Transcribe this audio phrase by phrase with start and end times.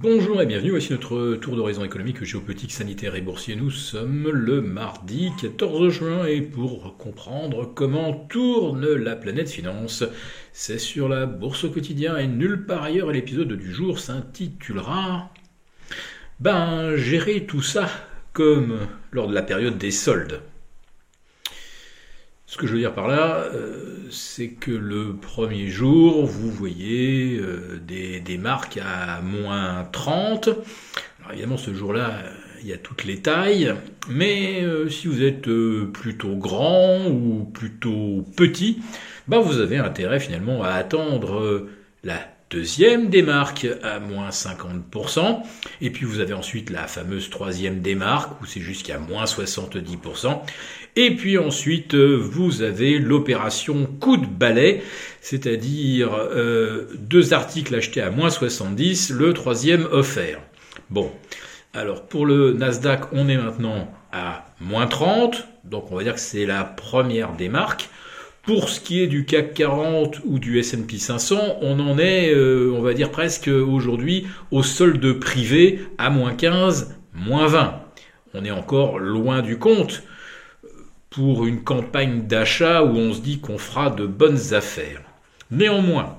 [0.00, 3.56] Bonjour et bienvenue, voici notre tour d'horizon économique, géopolitique, sanitaire et boursier.
[3.56, 10.04] Nous sommes le mardi 14 juin et pour comprendre comment tourne la planète finance,
[10.52, 13.10] c'est sur la bourse au quotidien et nulle part ailleurs.
[13.10, 15.32] L'épisode du jour s'intitulera
[16.38, 17.88] Ben, gérer tout ça
[18.32, 18.78] comme
[19.10, 20.42] lors de la période des soldes.
[22.50, 27.38] Ce que je veux dire par là, euh, c'est que le premier jour, vous voyez
[27.38, 30.48] euh, des, marques à moins 30.
[31.18, 32.22] Alors évidemment, ce jour-là,
[32.62, 33.74] il y a toutes les tailles,
[34.08, 35.46] mais euh, si vous êtes
[35.92, 38.80] plutôt grand ou plutôt petit,
[39.26, 41.68] bah vous avez intérêt finalement à attendre
[42.02, 42.18] la
[42.50, 45.42] deuxième démarque à moins 50%,
[45.80, 50.40] et puis vous avez ensuite la fameuse troisième démarque où c'est jusqu'à moins 70%,
[50.96, 54.82] et puis ensuite euh, vous avez l'opération coup de balai,
[55.20, 60.40] c'est-à-dire euh, deux articles achetés à moins 70, le troisième offert.
[60.90, 61.12] Bon,
[61.74, 66.20] alors pour le Nasdaq on est maintenant à moins 30, donc on va dire que
[66.20, 67.90] c'est la première démarque.
[68.48, 72.72] Pour ce qui est du CAC 40 ou du S&P 500, on en est, euh,
[72.74, 77.78] on va dire presque aujourd'hui, au solde privé à moins 15, moins 20.
[78.32, 80.02] On est encore loin du compte
[81.10, 85.02] pour une campagne d'achat où on se dit qu'on fera de bonnes affaires.
[85.50, 86.16] Néanmoins,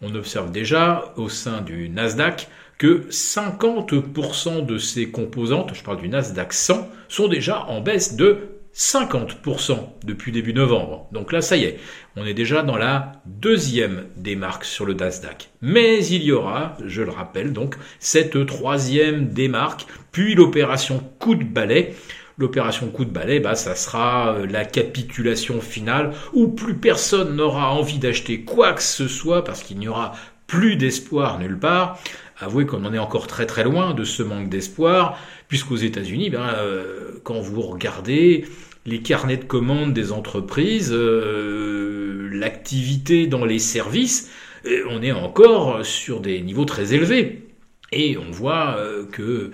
[0.00, 6.08] on observe déjà au sein du Nasdaq que 50% de ses composantes, je parle du
[6.08, 11.08] Nasdaq 100, sont déjà en baisse de 50% depuis début novembre.
[11.12, 11.78] Donc là, ça y est,
[12.16, 15.50] on est déjà dans la deuxième démarque sur le Nasdaq.
[15.62, 21.44] Mais il y aura, je le rappelle donc, cette troisième démarque, puis l'opération coup de
[21.44, 21.94] balai.
[22.38, 27.72] L'opération coup de balai, bah, ça sera euh, la capitulation finale où plus personne n'aura
[27.72, 30.12] envie d'acheter quoi que ce soit parce qu'il n'y aura
[30.46, 31.98] plus d'espoir nulle part.
[32.40, 36.48] Avouez qu'on en est encore très très loin de ce manque d'espoir, puisqu'aux États-Unis, ben,
[36.56, 38.44] euh, quand vous regardez
[38.86, 44.30] les carnets de commandes des entreprises, euh, l'activité dans les services,
[44.66, 47.47] euh, on est encore sur des niveaux très élevés.
[47.92, 49.52] Et on voit euh, que,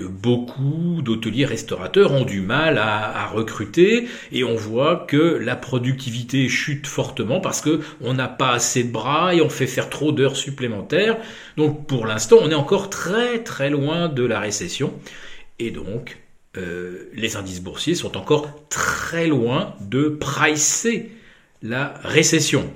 [0.00, 6.88] beaucoup d'hôteliers restaurateurs ont du mal à, recruter et on voit que la productivité chute
[6.88, 10.34] fortement parce que on n'a pas assez de bras et on fait faire trop d'heures
[10.34, 11.16] supplémentaires.
[11.56, 14.92] Donc pour l'instant, on est encore très très loin de la récession
[15.60, 16.18] et donc
[16.56, 21.12] euh, les indices boursiers sont encore très loin de pricer
[21.62, 22.68] la récession.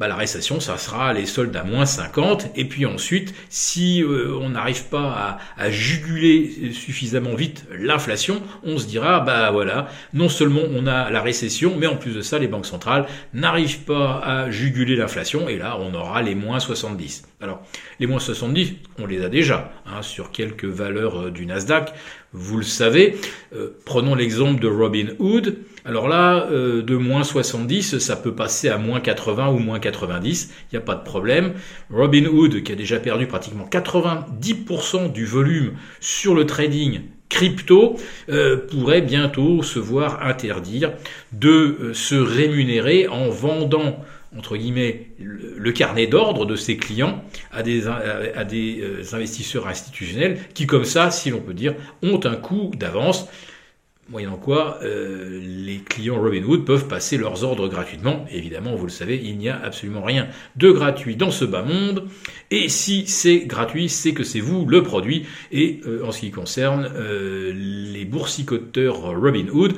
[0.00, 4.34] Bah, la récession, ça sera les soldes à moins 50, et puis ensuite, si euh,
[4.40, 10.62] on n'arrive pas à, juguler suffisamment vite l'inflation, on se dira, bah voilà, non seulement
[10.74, 14.50] on a la récession, mais en plus de ça, les banques centrales n'arrivent pas à
[14.50, 17.24] juguler l'inflation, et là, on aura les moins 70.
[17.42, 17.62] Alors,
[17.98, 21.92] les moins 70, on les a déjà, hein, sur quelques valeurs euh, du Nasdaq,
[22.32, 23.16] vous le savez.
[23.54, 25.58] Euh, prenons l'exemple de Robin Hood.
[25.84, 30.50] Alors là, euh, de moins 70, ça peut passer à moins 80 ou moins 90,
[30.50, 31.54] il n'y a pas de problème.
[31.90, 37.96] Robin Hood, qui a déjà perdu pratiquement 90% du volume sur le trading crypto,
[38.28, 40.92] euh, pourrait bientôt se voir interdire
[41.32, 44.04] de se rémunérer en vendant
[44.36, 50.38] entre guillemets, le, carnet d'ordre de ses clients à des, à des euh, investisseurs institutionnels
[50.54, 53.26] qui, comme ça, si l'on peut dire, ont un coût d'avance
[54.10, 58.26] moyennant quoi euh, les clients Robinhood peuvent passer leurs ordres gratuitement.
[58.32, 60.26] Évidemment, vous le savez, il n'y a absolument rien
[60.56, 62.08] de gratuit dans ce bas monde.
[62.50, 65.26] Et si c'est gratuit, c'est que c'est vous le produit.
[65.52, 69.74] Et euh, en ce qui concerne euh, les boursicoteurs Robinhood,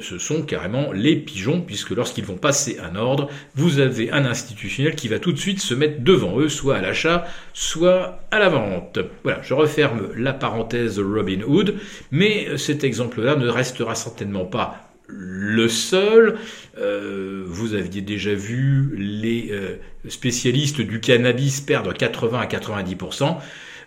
[0.00, 4.94] ce sont carrément les pigeons, puisque lorsqu'ils vont passer un ordre, vous avez un institutionnel
[4.94, 8.48] qui va tout de suite se mettre devant eux, soit à l'achat, soit à la
[8.48, 9.00] vente.
[9.24, 11.74] Voilà, je referme la parenthèse Robinhood,
[12.12, 16.38] mais cet exemple-là ne reste restera certainement pas le seul.
[16.78, 19.76] Euh, vous aviez déjà vu les euh,
[20.08, 23.36] spécialistes du cannabis perdre 80 à 90%.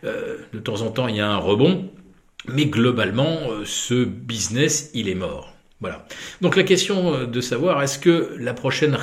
[0.04, 1.90] Euh, de temps en temps, il y a un rebond,
[2.48, 5.55] mais globalement, ce business, il est mort.
[6.42, 8.98] Donc la question de savoir est-ce que la prochaine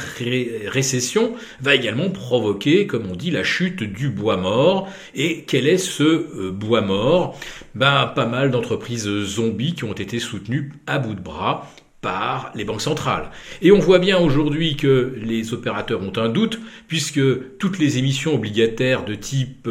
[0.67, 4.89] récession va également provoquer, comme on dit, la chute du bois mort?
[5.15, 7.39] Et quel est ce bois mort?
[7.75, 11.69] Ben, Pas mal d'entreprises zombies qui ont été soutenues à bout de bras
[12.03, 13.31] par les banques centrales.
[13.63, 17.21] Et on voit bien aujourd'hui que les opérateurs ont un doute, puisque
[17.59, 19.69] toutes les émissions obligataires de type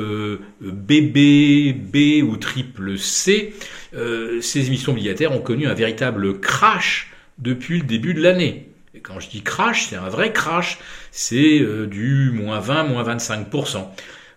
[0.61, 3.53] BB, B ou triple C,
[3.93, 8.69] euh, ces émissions obligataires ont connu un véritable crash depuis le début de l'année.
[8.93, 10.79] Et quand je dis crash, c'est un vrai crash,
[11.11, 13.87] c'est euh, du moins 20, moins 25%.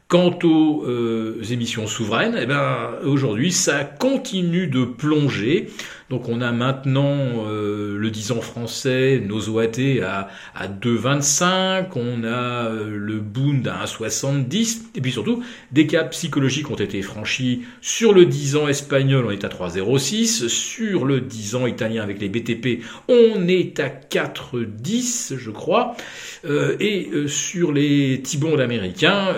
[0.06, 5.70] Quant aux euh, émissions souveraines, eh ben, aujourd'hui, ça continue de plonger.
[6.10, 12.24] Donc on a maintenant euh, le 10 ans français, nos OAT à, à 2,25, on
[12.24, 12.26] a
[12.66, 15.42] euh, le Bund à 1,70, et puis surtout,
[15.72, 17.62] des caps psychologiques ont été franchis.
[17.80, 22.20] Sur le 10 ans espagnol, on est à 3,06, sur le 10 ans italien avec
[22.20, 25.96] les BTP, on est à 4,10, je crois,
[26.80, 29.34] et sur les T-bonds américains,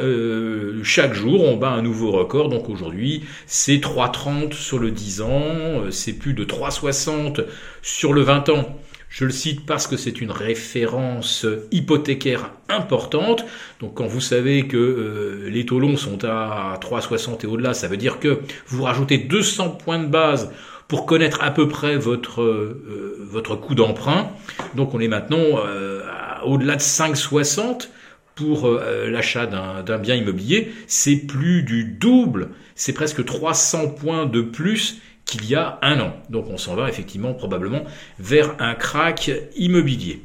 [0.83, 2.49] chaque jour, on bat un nouveau record.
[2.49, 7.45] Donc aujourd'hui, c'est 3,30 sur le 10 ans, euh, c'est plus de 3,60
[7.83, 8.79] sur le 20 ans.
[9.09, 13.45] Je le cite parce que c'est une référence hypothécaire importante.
[13.81, 17.89] Donc quand vous savez que euh, les taux longs sont à 3,60 et au-delà, ça
[17.89, 20.53] veut dire que vous rajoutez 200 points de base
[20.89, 24.31] pour connaître à peu près votre, euh, votre coût d'emprunt.
[24.75, 25.61] Donc on est maintenant
[26.45, 27.89] au-delà de 5,60
[28.37, 34.43] pour euh, l'achat d'un bien immobilier, c'est plus du double, c'est presque 300 points de
[34.43, 36.12] plus qu'il y a un an.
[36.31, 37.84] Donc on s'en va effectivement probablement
[38.19, 40.23] vers un crack immobilier.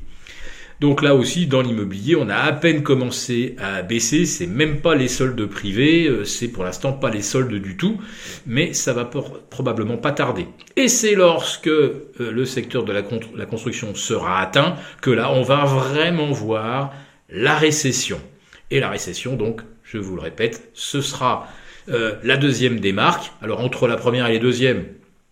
[0.81, 4.25] Donc là aussi, dans l'immobilier, on a à peine commencé à baisser.
[4.25, 8.01] C'est même pas les soldes privés, euh, c'est pour l'instant pas les soldes du tout,
[8.48, 10.48] mais ça va probablement pas tarder.
[10.75, 13.04] Et c'est lorsque euh, le secteur de la,
[13.36, 16.94] la construction sera atteint que là, on va vraiment voir
[17.30, 18.19] la récession.
[18.71, 19.62] Et la récession, donc,
[19.92, 21.50] je vous le répète, ce sera
[21.90, 23.32] euh, la deuxième des marques.
[23.42, 24.86] Alors entre la première et les deuxièmes,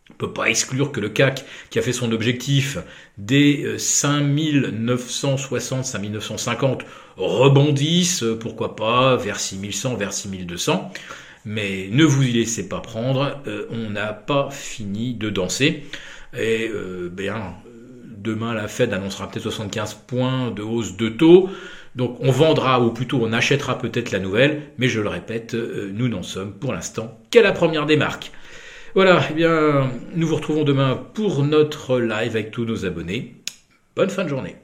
[0.10, 2.78] on peut pas exclure que le CAC, qui a fait son objectif
[3.18, 6.84] des 5960, euh, 5950,
[7.16, 10.92] rebondisse, euh, pourquoi pas, vers 6100, vers 6200.
[11.46, 13.42] Mais ne vous y laissez pas prendre,
[13.72, 15.86] on n'a pas fini de danser.
[16.38, 16.70] Et
[17.14, 17.56] bien,
[18.18, 21.50] demain, la Fed annoncera peut-être 75 points de hausse de taux.
[21.96, 25.92] Donc on vendra, ou plutôt on achètera peut-être la nouvelle, mais je le répète, euh,
[25.94, 28.32] nous n'en sommes pour l'instant qu'à la première des marques.
[28.96, 33.36] Voilà, eh bien, nous vous retrouvons demain pour notre live avec tous nos abonnés.
[33.96, 34.56] Bonne fin de journée.